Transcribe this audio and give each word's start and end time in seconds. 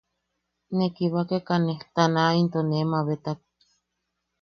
Ne 0.75 0.87
kibakekane 0.95 1.73
ta 1.93 2.03
naʼa 2.13 2.37
into 2.39 2.59
nee 2.69 2.89
mabetak. 2.91 3.39